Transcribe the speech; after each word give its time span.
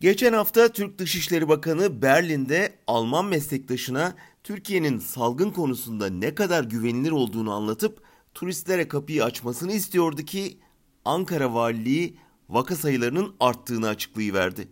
Geçen 0.00 0.32
hafta 0.32 0.68
Türk 0.68 0.98
Dışişleri 0.98 1.48
Bakanı 1.48 2.02
Berlin'de 2.02 2.78
Alman 2.86 3.24
meslektaşına 3.24 4.14
Türkiye'nin 4.44 4.98
salgın 4.98 5.50
konusunda 5.50 6.06
ne 6.06 6.34
kadar 6.34 6.64
güvenilir 6.64 7.10
olduğunu 7.10 7.52
anlatıp 7.52 8.02
turistlere 8.34 8.88
kapıyı 8.88 9.24
açmasını 9.24 9.72
istiyordu 9.72 10.22
ki 10.22 10.58
Ankara 11.04 11.54
Valiliği 11.54 12.16
vaka 12.48 12.76
sayılarının 12.76 13.34
arttığını 13.40 13.88
açıklayıverdi. 13.88 14.68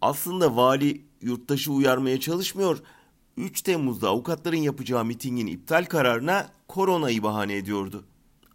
Aslında 0.00 0.56
vali 0.56 1.04
yurttaşı 1.20 1.72
uyarmaya 1.72 2.20
çalışmıyor. 2.20 2.78
3 3.36 3.62
Temmuz'da 3.62 4.08
avukatların 4.08 4.56
yapacağı 4.56 5.04
mitingin 5.04 5.46
iptal 5.46 5.84
kararına 5.84 6.48
koronayı 6.68 7.22
bahane 7.22 7.56
ediyordu. 7.56 8.04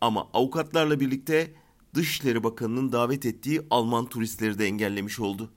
Ama 0.01 0.27
avukatlarla 0.33 0.99
birlikte 0.99 1.53
Dışişleri 1.95 2.43
Bakanı'nın 2.43 2.91
davet 2.91 3.25
ettiği 3.25 3.61
Alman 3.69 4.05
turistleri 4.05 4.59
de 4.59 4.65
engellemiş 4.65 5.19
oldu. 5.19 5.51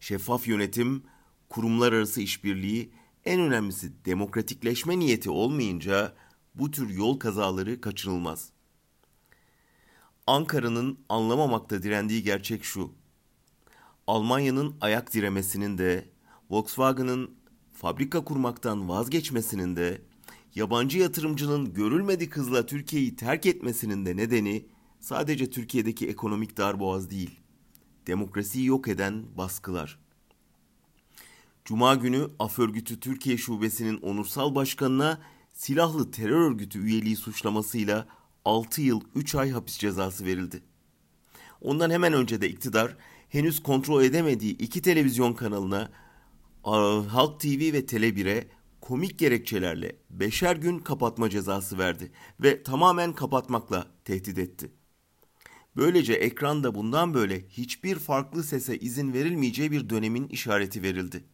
Şeffaf 0.00 0.48
yönetim, 0.48 1.02
kurumlar 1.48 1.92
arası 1.92 2.20
işbirliği, 2.20 2.92
en 3.24 3.40
önemlisi 3.40 4.04
demokratikleşme 4.04 4.98
niyeti 4.98 5.30
olmayınca 5.30 6.14
bu 6.54 6.70
tür 6.70 6.90
yol 6.90 7.18
kazaları 7.18 7.80
kaçınılmaz. 7.80 8.50
Ankara'nın 10.26 10.98
anlamamakta 11.08 11.82
direndiği 11.82 12.22
gerçek 12.22 12.64
şu. 12.64 12.92
Almanya'nın 14.06 14.76
ayak 14.80 15.14
diremesinin 15.14 15.78
de, 15.78 16.08
Volkswagen'ın 16.50 17.34
fabrika 17.72 18.24
kurmaktan 18.24 18.88
vazgeçmesinin 18.88 19.76
de, 19.76 20.02
yabancı 20.54 20.98
yatırımcının 20.98 21.74
görülmedik 21.74 22.36
hızla 22.36 22.66
Türkiye'yi 22.66 23.16
terk 23.16 23.46
etmesinin 23.46 24.06
de 24.06 24.16
nedeni 24.16 24.73
sadece 25.04 25.50
Türkiye'deki 25.50 26.08
ekonomik 26.08 26.56
darboğaz 26.56 27.10
değil, 27.10 27.40
demokrasiyi 28.06 28.66
yok 28.66 28.88
eden 28.88 29.24
baskılar. 29.36 29.98
Cuma 31.64 31.94
günü 31.94 32.28
Af 32.38 32.58
Örgütü 32.58 33.00
Türkiye 33.00 33.36
Şubesi'nin 33.36 34.00
onursal 34.00 34.54
başkanına 34.54 35.20
silahlı 35.52 36.10
terör 36.10 36.50
örgütü 36.50 36.78
üyeliği 36.78 37.16
suçlamasıyla 37.16 38.06
6 38.44 38.82
yıl 38.82 39.00
3 39.14 39.34
ay 39.34 39.50
hapis 39.50 39.78
cezası 39.78 40.24
verildi. 40.24 40.62
Ondan 41.60 41.90
hemen 41.90 42.12
önce 42.12 42.40
de 42.40 42.48
iktidar 42.48 42.96
henüz 43.28 43.62
kontrol 43.62 44.02
edemediği 44.02 44.56
iki 44.58 44.82
televizyon 44.82 45.32
kanalına 45.32 45.90
Halk 47.08 47.40
TV 47.40 47.72
ve 47.72 47.80
Tele1'e 47.80 48.48
komik 48.80 49.18
gerekçelerle 49.18 49.96
beşer 50.10 50.56
gün 50.56 50.78
kapatma 50.78 51.30
cezası 51.30 51.78
verdi 51.78 52.12
ve 52.40 52.62
tamamen 52.62 53.12
kapatmakla 53.12 53.86
tehdit 54.04 54.38
etti. 54.38 54.83
Böylece 55.76 56.12
ekranda 56.12 56.74
bundan 56.74 57.14
böyle 57.14 57.48
hiçbir 57.48 57.98
farklı 57.98 58.44
sese 58.44 58.78
izin 58.78 59.12
verilmeyeceği 59.12 59.70
bir 59.70 59.90
dönemin 59.90 60.28
işareti 60.28 60.82
verildi. 60.82 61.24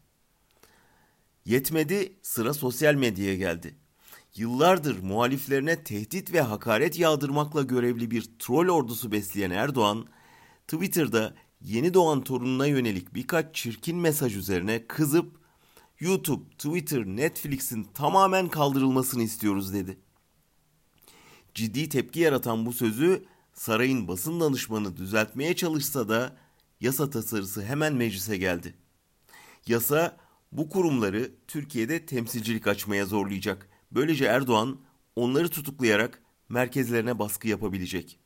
Yetmedi, 1.44 2.12
sıra 2.22 2.55
sosyal 2.55 2.94
medyaya 2.94 3.36
geldi. 3.36 3.74
Yıllardır 4.36 5.02
muhaliflerine 5.02 5.84
tehdit 5.84 6.33
ve 6.33 6.41
hakaret 6.41 6.98
yağdırmakla 6.98 7.62
görevli 7.62 8.11
bir 8.11 8.30
troll 8.38 8.68
ordusu 8.68 9.12
besleyen 9.12 9.50
Erdoğan, 9.50 10.06
Twitter'da 10.68 11.34
yeni 11.61 11.94
doğan 11.94 12.24
torununa 12.24 12.66
yönelik 12.66 13.14
birkaç 13.14 13.55
çirkin 13.55 13.96
mesaj 13.96 14.36
üzerine 14.36 14.86
kızıp 14.86 15.41
YouTube, 16.00 16.50
Twitter, 16.50 17.06
Netflix'in 17.06 17.84
tamamen 17.94 18.48
kaldırılmasını 18.48 19.22
istiyoruz 19.22 19.74
dedi. 19.74 19.98
Ciddi 21.55 21.88
tepki 21.88 22.20
yaratan 22.20 22.66
bu 22.66 22.72
sözü 22.72 23.24
sarayın 23.61 24.08
basın 24.08 24.41
danışmanı 24.41 24.97
düzeltmeye 24.97 25.56
çalışsa 25.56 26.08
da 26.08 26.36
yasa 26.80 27.11
tasarısı 27.11 27.64
hemen 27.64 27.94
meclise 27.94 28.36
geldi. 28.36 28.75
Yasa 29.67 30.17
bu 30.52 30.69
kurumları 30.69 31.30
Türkiye'de 31.48 32.06
temsilcilik 32.06 32.67
açmaya 32.67 33.06
zorlayacak. 33.06 33.68
Böylece 33.92 34.24
Erdoğan 34.24 34.80
onları 35.17 35.48
tutuklayarak 35.48 36.23
merkezlerine 36.48 37.18
baskı 37.18 37.48
yapabilecek. 37.48 38.18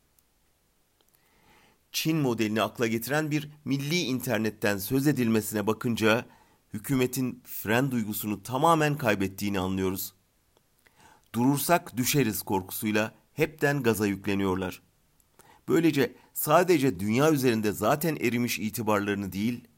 Çin 1.93 2.17
modelini 2.17 2.63
akla 2.63 2.87
getiren 2.87 3.31
bir 3.31 3.51
milli 3.65 3.99
internetten 3.99 4.79
söz 4.79 5.07
edilmesine 5.07 5.67
bakınca 5.67 6.27
hükümetin 6.73 7.43
fren 7.47 7.91
duygusunu 7.91 8.43
tamamen 8.43 8.97
kaybettiğini 8.97 9.61
anlıyoruz. 9.61 10.15
Durursak 11.35 11.97
düşeriz 11.97 12.43
korkusuyla 12.43 13.15
hepten 13.33 13.83
gaza 13.83 14.07
yükleniyorlar. 14.07 14.83
Böylece 15.69 16.15
sadece 16.33 17.01
dünya 17.01 17.33
üzerinde 17.33 17.73
zaten 17.73 18.17
erimiş 18.17 18.59
itibarlarını 18.59 19.33
değil, 19.33 19.69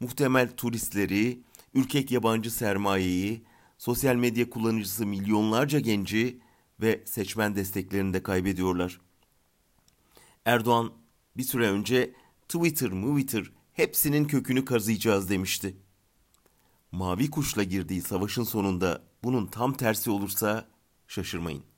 muhtemel 0.00 0.56
turistleri, 0.56 1.42
ürkek 1.74 2.10
yabancı 2.10 2.50
sermayeyi, 2.50 3.44
sosyal 3.78 4.16
medya 4.16 4.50
kullanıcısı 4.50 5.06
milyonlarca 5.06 5.78
genci 5.78 6.40
ve 6.80 7.02
seçmen 7.04 7.56
desteklerini 7.56 8.14
de 8.14 8.22
kaybediyorlar. 8.22 9.00
Erdoğan 10.44 10.92
bir 11.36 11.42
süre 11.42 11.70
önce 11.70 12.14
Twitter, 12.48 12.90
Twitter 12.90 13.52
hepsinin 13.72 14.24
kökünü 14.24 14.64
kazıyacağız 14.64 15.30
demişti. 15.30 15.76
Mavi 16.92 17.30
kuşla 17.30 17.62
girdiği 17.62 18.02
savaşın 18.02 18.44
sonunda 18.44 19.02
bunun 19.24 19.46
tam 19.46 19.72
tersi 19.72 20.10
olursa 20.10 20.68
şaşırmayın. 21.08 21.71